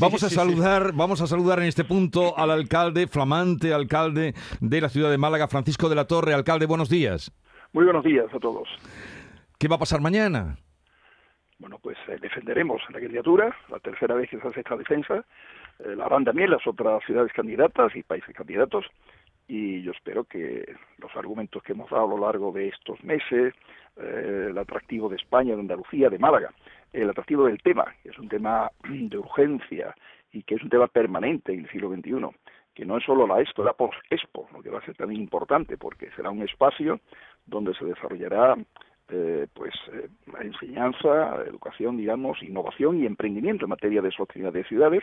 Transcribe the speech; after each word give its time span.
vamos 0.00 0.22
a 0.22 0.30
saludar, 0.30 0.92
vamos 0.94 1.20
a 1.20 1.26
saludar 1.26 1.58
en 1.60 1.66
este 1.66 1.84
punto 1.84 2.36
al 2.36 2.50
alcalde, 2.50 3.06
flamante 3.06 3.72
alcalde 3.72 4.34
de 4.60 4.80
la 4.80 4.88
ciudad 4.88 5.10
de 5.10 5.18
Málaga, 5.18 5.48
Francisco 5.48 5.88
de 5.88 5.94
la 5.94 6.06
Torre. 6.06 6.34
Alcalde, 6.34 6.66
buenos 6.66 6.88
días. 6.88 7.32
Muy 7.72 7.84
buenos 7.84 8.04
días 8.04 8.26
a 8.34 8.38
todos. 8.38 8.68
¿Qué 9.58 9.68
va 9.68 9.76
a 9.76 9.78
pasar 9.78 10.00
mañana? 10.00 10.56
Bueno, 11.60 11.78
pues 11.78 11.98
eh, 12.08 12.16
defenderemos 12.20 12.80
la 12.90 13.00
candidatura, 13.00 13.54
la 13.68 13.78
tercera 13.80 14.14
vez 14.14 14.30
que 14.30 14.40
se 14.40 14.48
hace 14.48 14.60
esta 14.60 14.76
defensa. 14.76 15.22
Eh, 15.78 15.94
la 15.94 16.06
harán 16.06 16.24
también 16.24 16.50
las 16.50 16.66
otras 16.66 17.04
ciudades 17.04 17.32
candidatas 17.34 17.94
y 17.94 18.02
países 18.02 18.34
candidatos. 18.34 18.86
Y 19.46 19.82
yo 19.82 19.92
espero 19.92 20.24
que 20.24 20.74
los 20.96 21.14
argumentos 21.16 21.62
que 21.62 21.72
hemos 21.72 21.90
dado 21.90 22.04
a 22.04 22.08
lo 22.08 22.18
largo 22.18 22.50
de 22.50 22.68
estos 22.68 23.04
meses, 23.04 23.52
eh, 23.98 24.46
el 24.48 24.56
atractivo 24.56 25.10
de 25.10 25.16
España, 25.16 25.54
de 25.54 25.60
Andalucía, 25.60 26.08
de 26.08 26.18
Málaga, 26.18 26.50
el 26.94 27.10
atractivo 27.10 27.44
del 27.44 27.60
tema, 27.60 27.94
que 28.02 28.08
es 28.08 28.18
un 28.18 28.28
tema 28.28 28.70
de 28.88 29.18
urgencia 29.18 29.94
y 30.32 30.42
que 30.44 30.54
es 30.54 30.62
un 30.62 30.70
tema 30.70 30.86
permanente 30.86 31.52
en 31.52 31.60
el 31.60 31.70
siglo 31.70 31.90
XXI, 31.90 32.26
que 32.72 32.86
no 32.86 32.96
es 32.96 33.04
solo 33.04 33.26
la 33.26 33.38
Expo, 33.38 33.64
la 33.64 33.74
post-Expo, 33.74 34.48
lo 34.54 34.62
que 34.62 34.70
va 34.70 34.78
a 34.78 34.84
ser 34.86 34.96
también 34.96 35.20
importante 35.20 35.76
porque 35.76 36.10
será 36.16 36.30
un 36.30 36.40
espacio 36.40 37.00
donde 37.44 37.74
se 37.74 37.84
desarrollará 37.84 38.56
eh, 39.12 39.46
pues 39.54 39.74
eh, 39.92 40.08
enseñanza, 40.40 41.42
educación, 41.46 41.96
digamos, 41.96 42.42
innovación 42.42 43.02
y 43.02 43.06
emprendimiento 43.06 43.64
en 43.64 43.70
materia 43.70 44.02
de 44.02 44.10
sostenibilidad 44.10 44.52
de 44.52 44.68
ciudades, 44.68 45.02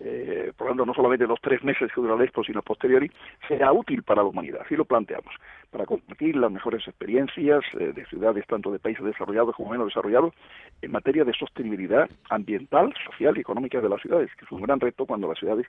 eh, 0.00 0.52
no 0.58 0.94
solamente 0.94 1.26
los 1.26 1.40
tres 1.40 1.62
meses 1.62 1.90
que 1.92 2.00
dura 2.00 2.16
la 2.16 2.24
Expo, 2.24 2.42
sino 2.42 2.62
posteriori, 2.62 3.10
será 3.46 3.72
útil 3.72 4.02
para 4.02 4.22
la 4.22 4.28
humanidad, 4.28 4.62
así 4.64 4.76
lo 4.76 4.84
planteamos, 4.84 5.34
para 5.70 5.86
compartir 5.86 6.36
las 6.36 6.50
mejores 6.50 6.86
experiencias 6.86 7.64
eh, 7.78 7.92
de 7.92 8.06
ciudades, 8.06 8.46
tanto 8.46 8.70
de 8.70 8.78
países 8.78 9.04
desarrollados 9.04 9.54
como 9.54 9.70
menos 9.70 9.86
desarrollados, 9.88 10.34
en 10.82 10.92
materia 10.92 11.24
de 11.24 11.32
sostenibilidad 11.32 12.08
ambiental, 12.30 12.92
social 13.04 13.36
y 13.36 13.40
económica 13.40 13.80
de 13.80 13.88
las 13.88 14.00
ciudades, 14.00 14.30
que 14.36 14.44
es 14.44 14.52
un 14.52 14.62
gran 14.62 14.80
reto 14.80 15.06
cuando 15.06 15.28
las 15.28 15.38
ciudades 15.38 15.66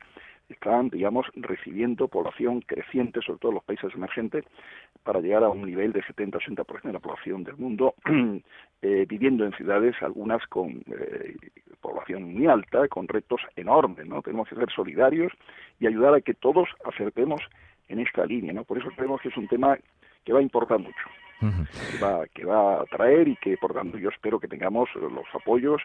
están, 0.49 0.89
digamos, 0.89 1.25
recibiendo 1.35 2.07
población 2.07 2.61
creciente, 2.61 3.21
sobre 3.21 3.39
todo 3.39 3.51
en 3.51 3.55
los 3.55 3.63
países 3.63 3.93
emergentes, 3.93 4.45
para 5.03 5.19
llegar 5.19 5.43
a 5.43 5.49
un 5.49 5.65
nivel 5.65 5.91
de 5.91 6.03
70-80% 6.03 6.81
de 6.83 6.93
la 6.93 6.99
población 6.99 7.43
del 7.43 7.57
mundo 7.57 7.95
eh, 8.81 9.05
viviendo 9.07 9.45
en 9.45 9.53
ciudades, 9.53 9.95
algunas 10.01 10.45
con 10.47 10.83
eh, 10.87 11.35
población 11.81 12.33
muy 12.33 12.47
alta, 12.47 12.87
con 12.87 13.07
retos 13.07 13.41
enormes, 13.55 14.05
¿no? 14.07 14.21
Tenemos 14.21 14.49
que 14.49 14.55
ser 14.55 14.69
solidarios 14.71 15.31
y 15.79 15.87
ayudar 15.87 16.13
a 16.15 16.21
que 16.21 16.33
todos 16.33 16.67
acertemos 16.85 17.41
en 17.87 17.99
esta 17.99 18.25
línea, 18.25 18.53
¿no? 18.53 18.63
Por 18.63 18.77
eso 18.77 18.89
creemos 18.95 19.21
que 19.21 19.29
es 19.29 19.37
un 19.37 19.47
tema 19.47 19.77
que 20.23 20.33
va 20.33 20.39
a 20.39 20.43
importar 20.43 20.79
mucho 20.79 21.05
que, 21.39 21.97
va, 22.03 22.25
que 22.27 22.45
va 22.45 22.81
a 22.81 22.85
traer 22.85 23.27
y 23.27 23.35
que, 23.37 23.57
por 23.57 23.73
tanto, 23.73 23.97
yo 23.97 24.09
espero 24.09 24.39
que 24.39 24.47
tengamos 24.47 24.89
los 24.95 25.25
apoyos 25.33 25.81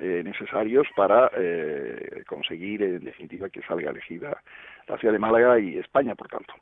eh, 0.00 0.22
necesarios 0.24 0.86
para 0.94 1.30
eh, 1.36 2.22
conseguir, 2.26 2.82
en 2.82 3.04
definitiva, 3.04 3.48
que 3.48 3.62
salga 3.62 3.90
elegida 3.90 4.42
la 4.88 4.98
ciudad 4.98 5.12
de 5.12 5.18
Málaga 5.18 5.58
y 5.58 5.78
España, 5.78 6.14
por 6.14 6.28
tanto. 6.28 6.54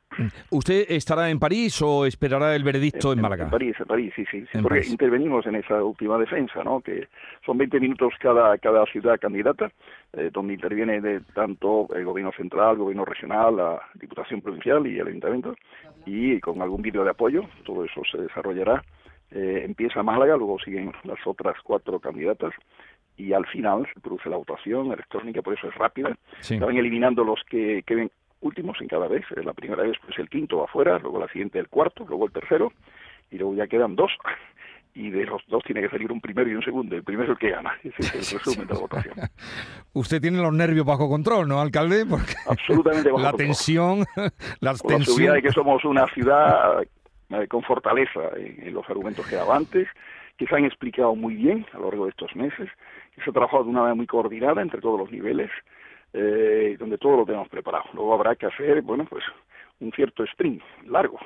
¿Usted 0.50 0.86
estará 0.88 1.30
en 1.30 1.38
París 1.38 1.80
o 1.82 2.06
esperará 2.06 2.54
el 2.54 2.64
veredicto 2.64 3.12
en, 3.12 3.20
Málaga? 3.20 3.44
En 3.44 3.50
París, 3.50 3.76
en 3.78 3.86
París, 3.86 4.12
sí, 4.14 4.24
sí. 4.30 4.44
porque 4.62 4.86
intervenimos 4.86 5.46
en 5.46 5.56
esa 5.56 5.82
última 5.82 6.18
defensa, 6.18 6.62
¿no? 6.64 6.80
Que 6.80 7.08
son 7.44 7.58
20 7.58 7.80
minutos 7.80 8.12
cada, 8.20 8.58
cada 8.58 8.84
ciudad 8.86 9.18
candidata, 9.18 9.70
eh, 10.12 10.30
donde 10.32 10.54
interviene 10.54 11.00
de 11.00 11.20
tanto 11.34 11.88
el 11.94 12.04
gobierno 12.04 12.32
central, 12.32 12.72
el 12.72 12.78
gobierno 12.78 13.04
regional, 13.04 13.56
la 13.56 13.80
Diputación 13.94 14.40
Provincial 14.40 14.86
y 14.86 14.98
el 14.98 15.08
Ayuntamiento, 15.08 15.54
y 16.06 16.40
con 16.40 16.60
algún 16.62 16.82
vídeo 16.82 17.04
de 17.04 17.10
apoyo, 17.10 17.42
todo 17.64 17.84
eso 17.84 18.02
se 18.10 18.18
desarrollará. 18.18 18.82
Eh, 19.30 19.62
empieza 19.64 20.02
Málaga, 20.02 20.36
luego 20.36 20.58
siguen 20.58 20.92
las 21.04 21.18
otras 21.26 21.56
cuatro 21.62 22.00
candidatas 22.00 22.54
y 23.18 23.32
al 23.32 23.44
final 23.46 23.86
se 23.92 24.00
produce 24.00 24.30
la 24.30 24.36
votación 24.36 24.86
electrónica, 24.92 25.42
por 25.42 25.52
eso 25.54 25.68
es 25.68 25.74
rápida. 25.74 26.16
Se 26.40 26.58
van 26.58 26.76
eliminando 26.76 27.24
los 27.24 27.40
que 27.50 27.82
queden 27.84 28.10
últimos 28.40 28.80
en 28.80 28.88
cada 28.88 29.08
vez. 29.08 29.24
La 29.44 29.52
primera 29.52 29.82
vez 29.82 29.96
pues 30.04 30.18
el 30.18 30.30
quinto 30.30 30.58
va 30.58 30.64
afuera, 30.64 30.98
luego 30.98 31.18
la 31.18 31.28
siguiente 31.28 31.58
el 31.58 31.68
cuarto, 31.68 32.06
luego 32.08 32.26
el 32.26 32.32
tercero 32.32 32.72
y 33.30 33.36
luego 33.36 33.54
ya 33.54 33.66
quedan 33.66 33.96
dos 33.96 34.12
y 34.94 35.10
de 35.10 35.24
los 35.26 35.42
dos 35.48 35.62
tiene 35.64 35.80
que 35.82 35.90
salir 35.90 36.10
un 36.10 36.20
primero 36.20 36.50
y 36.50 36.54
un 36.54 36.62
segundo. 36.62 36.96
El 36.96 37.04
primero 37.04 37.24
es 37.24 37.30
el 37.30 37.38
que 37.38 37.50
gana. 37.50 37.72
Ese 37.84 38.16
es 38.18 38.32
el 38.32 38.38
resumen 38.38 38.66
de 38.66 38.74
la 38.74 38.80
votación. 38.80 39.14
Usted 39.92 40.20
tiene 40.20 40.38
los 40.38 40.52
nervios 40.52 40.84
bajo 40.84 41.08
control, 41.08 41.48
¿no, 41.48 41.60
alcalde? 41.60 42.04
Porque 42.04 42.34
Absolutamente 42.48 43.10
bajo 43.10 43.22
la 43.22 43.32
tensión, 43.32 44.04
la 44.60 44.74
tensión. 44.74 44.98
la 44.98 45.04
seguridad 45.04 45.34
de 45.34 45.42
que 45.42 45.52
somos 45.52 45.84
una 45.84 46.06
ciudad 46.08 46.82
eh, 47.30 47.46
con 47.46 47.62
fortaleza 47.62 48.20
en, 48.36 48.72
los 48.72 48.88
argumentos 48.88 49.26
que 49.26 49.36
daba 49.36 49.56
antes, 49.56 49.86
que 50.38 50.46
se 50.46 50.54
han 50.54 50.64
explicado 50.64 51.14
muy 51.14 51.34
bien 51.34 51.66
a 51.72 51.78
lo 51.78 51.86
largo 51.86 52.04
de 52.04 52.10
estos 52.10 52.34
meses, 52.36 52.70
que 53.14 53.22
se 53.22 53.30
ha 53.30 53.32
trabajado 53.32 53.64
de 53.64 53.70
una 53.70 53.80
manera 53.80 53.96
muy 53.96 54.06
coordinada 54.06 54.62
entre 54.62 54.80
todos 54.80 54.98
los 54.98 55.10
niveles, 55.10 55.50
eh, 56.12 56.76
donde 56.78 56.96
todo 56.96 57.18
lo 57.18 57.24
tenemos 57.26 57.48
preparado. 57.48 57.84
Luego 57.92 58.14
habrá 58.14 58.36
que 58.36 58.46
hacer, 58.46 58.80
bueno, 58.82 59.04
pues 59.04 59.24
un 59.80 59.92
cierto 59.92 60.24
sprint 60.24 60.62
largo 60.86 61.18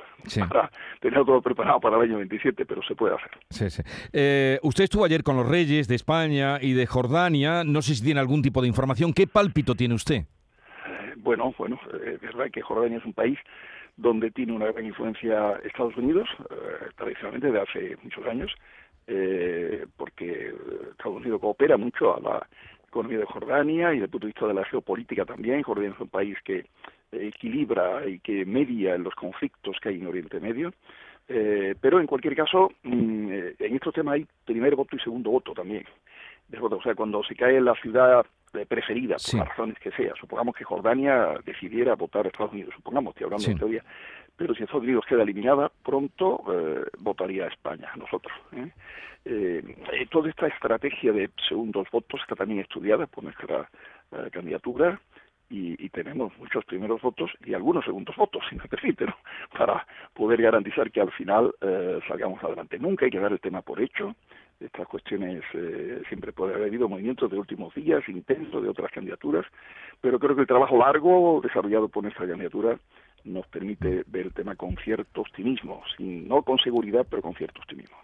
para 0.49 0.69
tener 0.99 1.25
todo 1.25 1.41
preparado 1.41 1.79
para 1.79 1.97
el 1.97 2.03
año 2.03 2.17
27, 2.17 2.65
pero 2.65 2.81
se 2.83 2.95
puede 2.95 3.15
hacer. 3.15 3.31
Sí, 3.49 3.69
sí. 3.69 3.81
Eh, 4.11 4.59
usted 4.61 4.85
estuvo 4.85 5.05
ayer 5.05 5.23
con 5.23 5.35
los 5.35 5.47
reyes 5.47 5.87
de 5.87 5.95
España 5.95 6.57
y 6.61 6.73
de 6.73 6.85
Jordania. 6.85 7.63
No 7.63 7.81
sé 7.81 7.95
si 7.95 8.03
tiene 8.03 8.19
algún 8.19 8.41
tipo 8.41 8.61
de 8.61 8.67
información. 8.67 9.13
¿Qué 9.13 9.27
pálpito 9.27 9.75
tiene 9.75 9.95
usted? 9.95 10.17
Eh, 10.17 11.13
bueno, 11.17 11.53
bueno, 11.57 11.79
es 12.05 12.21
verdad 12.21 12.51
que 12.51 12.61
Jordania 12.61 12.97
es 12.97 13.05
un 13.05 13.13
país 13.13 13.39
donde 13.95 14.31
tiene 14.31 14.53
una 14.53 14.71
gran 14.71 14.85
influencia 14.85 15.53
Estados 15.63 15.95
Unidos, 15.97 16.27
eh, 16.49 16.89
tradicionalmente 16.95 17.51
de 17.51 17.61
hace 17.61 17.97
muchos 18.03 18.25
años, 18.25 18.51
porque 19.97 20.53
Estados 20.91 21.17
Unidos 21.17 21.41
coopera 21.41 21.77
mucho 21.77 22.15
a 22.15 22.19
la 22.19 22.47
economía 22.87 23.19
de 23.19 23.25
Jordania 23.25 23.89
y 23.89 23.95
desde 23.95 24.05
el 24.05 24.09
punto 24.11 24.27
de 24.27 24.33
vista 24.33 24.47
de 24.47 24.53
la 24.53 24.65
geopolítica 24.65 25.25
también. 25.25 25.63
Jordania 25.63 25.91
es 25.91 25.99
un 25.99 26.09
país 26.09 26.37
que 26.43 26.65
equilibra 27.11 28.07
y 28.07 28.19
que 28.19 28.45
media 28.45 28.95
en 28.95 29.03
los 29.03 29.15
conflictos 29.15 29.77
que 29.81 29.89
hay 29.89 29.95
en 29.95 30.07
Oriente 30.07 30.39
Medio. 30.39 30.73
Eh, 31.27 31.75
pero 31.79 31.99
en 31.99 32.07
cualquier 32.07 32.35
caso, 32.35 32.69
mm, 32.83 33.31
eh, 33.31 33.55
en 33.59 33.75
estos 33.75 33.93
temas 33.93 34.15
hay 34.15 34.27
primer 34.45 34.75
voto 34.75 34.95
y 34.95 34.99
segundo 34.99 35.31
voto 35.31 35.53
también. 35.53 35.85
O 36.59 36.81
sea, 36.81 36.93
cuando 36.93 37.23
se 37.23 37.35
cae 37.35 37.59
la 37.61 37.73
ciudad 37.75 38.25
eh, 38.53 38.65
preferida, 38.67 39.15
por 39.15 39.39
las 39.39 39.49
razones 39.49 39.79
que 39.79 39.91
sea, 39.91 40.13
supongamos 40.19 40.55
que 40.55 40.63
Jordania 40.63 41.39
decidiera 41.45 41.95
votar 41.95 42.25
a 42.25 42.29
Estados 42.29 42.51
Unidos, 42.51 42.73
supongamos, 42.75 43.11
estoy 43.11 43.25
hablando 43.25 43.47
de 43.47 43.55
teoría, 43.55 43.83
pero 44.37 44.53
si 44.55 44.63
Estados 44.63 44.83
Unidos 44.83 45.05
queda 45.07 45.23
eliminada, 45.23 45.71
pronto 45.83 46.43
votaría 46.99 47.45
a 47.45 47.49
España, 47.49 47.91
nosotros. 47.95 48.33
toda 50.09 50.29
esta 50.29 50.47
estrategia 50.47 51.11
de 51.11 51.29
segundos 51.47 51.87
votos 51.91 52.21
está 52.21 52.35
también 52.35 52.59
estudiada 52.59 53.07
por 53.07 53.23
nuestra 53.23 53.69
candidatura 54.31 54.99
y, 55.53 55.89
tenemos 55.89 56.35
muchos 56.39 56.65
primeros 56.65 57.01
votos 57.01 57.31
y 57.45 57.53
algunos 57.53 57.85
segundos 57.85 58.15
votos, 58.15 58.43
si 58.49 58.55
me 58.55 58.67
permite, 58.67 59.05
para 59.57 59.85
poder 60.13 60.41
garantizar 60.41 60.91
que 60.91 61.01
al 61.01 61.11
final 61.11 61.53
eh, 61.61 61.99
salgamos 62.07 62.43
adelante. 62.43 62.79
Nunca 62.79 63.05
hay 63.05 63.11
que 63.11 63.19
dar 63.19 63.31
el 63.31 63.39
tema 63.39 63.61
por 63.61 63.79
hecho. 63.79 64.15
Estas 64.63 64.87
cuestiones 64.87 65.43
eh, 65.53 66.01
siempre 66.07 66.31
puede 66.31 66.53
haber 66.53 66.67
habido 66.67 66.87
movimientos 66.87 67.29
de 67.29 67.37
últimos 67.37 67.73
días, 67.75 68.01
intentos 68.07 68.63
de 68.63 68.69
otras 68.69 68.91
candidaturas, 68.91 69.45
pero 69.99 70.19
creo 70.19 70.35
que 70.35 70.41
el 70.41 70.47
trabajo 70.47 70.77
largo 70.77 71.41
desarrollado 71.43 71.89
por 71.89 72.03
nuestra 72.03 72.27
candidatura 72.27 72.77
nos 73.25 73.47
permite 73.47 74.03
ver 74.07 74.27
el 74.27 74.33
tema 74.33 74.55
con 74.55 74.75
cierto 74.83 75.21
optimismo, 75.21 75.81
sin, 75.95 76.27
no 76.27 76.41
con 76.43 76.57
seguridad, 76.59 77.05
pero 77.09 77.21
con 77.21 77.33
cierto 77.35 77.61
optimismo. 77.61 77.95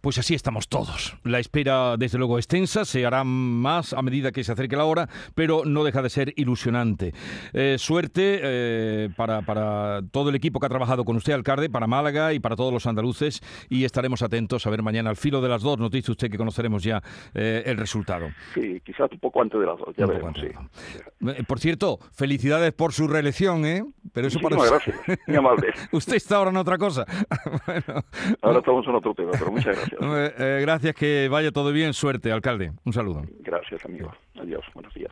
Pues 0.00 0.18
así 0.18 0.34
estamos 0.34 0.68
todos. 0.68 1.16
La 1.22 1.38
espera, 1.38 1.96
desde 1.96 2.18
luego, 2.18 2.38
extensa, 2.38 2.84
se 2.84 3.06
hará 3.06 3.24
más 3.24 3.92
a 3.92 4.02
medida 4.02 4.32
que 4.32 4.44
se 4.44 4.52
acerque 4.52 4.76
la 4.76 4.84
hora, 4.84 5.08
pero 5.34 5.64
no 5.64 5.84
deja 5.84 6.02
de 6.02 6.10
ser 6.10 6.32
ilusionante. 6.36 7.12
Eh, 7.52 7.76
suerte 7.78 8.40
eh, 8.42 9.10
para, 9.16 9.42
para, 9.42 10.02
todo 10.10 10.30
el 10.30 10.34
equipo 10.34 10.60
que 10.60 10.66
ha 10.66 10.70
trabajado 10.70 11.04
con 11.04 11.16
usted, 11.16 11.32
alcalde, 11.32 11.70
para 11.70 11.86
Málaga 11.86 12.32
y 12.32 12.40
para 12.40 12.56
todos 12.56 12.72
los 12.72 12.86
andaluces, 12.86 13.40
y 13.70 13.84
estaremos 13.84 14.22
atentos 14.22 14.66
a 14.66 14.70
ver 14.70 14.82
mañana 14.82 15.10
al 15.10 15.16
filo 15.16 15.40
de 15.40 15.48
las 15.48 15.62
dos, 15.62 15.78
nos 15.78 15.90
dice 16.04 16.12
usted 16.12 16.30
que 16.30 16.36
conoceremos 16.36 16.82
ya 16.82 17.02
eh, 17.34 17.62
el 17.64 17.78
resultado. 17.78 18.28
Sí, 18.52 18.80
quizás 18.84 19.10
un 19.10 19.18
poco 19.18 19.40
antes 19.40 19.58
de 19.58 19.66
las 19.66 19.78
dos, 19.78 19.96
ya 19.96 20.06
veremos. 20.06 20.36
Por 21.46 21.58
cierto, 21.58 21.98
felicidades 22.12 22.72
por 22.72 22.92
su 22.92 23.08
reelección, 23.08 23.64
¿eh? 23.64 23.84
Pero 24.12 24.28
eso 24.28 24.38
para 24.40 24.56
gracias, 24.56 24.96
muy 25.26 25.36
amable. 25.36 25.72
Usted 25.92 26.16
está 26.16 26.36
ahora 26.36 26.50
en 26.50 26.58
otra 26.58 26.76
cosa. 26.76 27.06
ahora 28.42 28.58
estamos 28.58 28.86
en 28.86 28.94
otro 28.94 29.14
tema, 29.14 29.30
pero 29.32 29.50
muchas 29.50 29.76
gracias. 29.76 30.00
Eh, 30.14 30.32
eh, 30.38 30.58
gracias, 30.60 30.94
que 30.94 31.28
vaya 31.28 31.50
todo 31.50 31.72
bien. 31.72 31.92
Suerte, 31.92 32.30
alcalde. 32.30 32.72
Un 32.84 32.92
saludo. 32.92 33.22
Gracias, 33.40 33.84
amigo. 33.84 34.12
Adiós, 34.38 34.64
buenos 34.74 34.92
días. 34.94 35.10